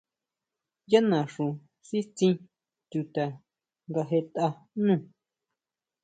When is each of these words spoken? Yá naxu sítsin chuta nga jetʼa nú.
Yá 0.91 0.99
naxu 1.09 1.45
sítsin 1.87 2.35
chuta 2.91 3.25
nga 3.89 4.01
jetʼa 4.09 4.47
nú. 4.85 4.95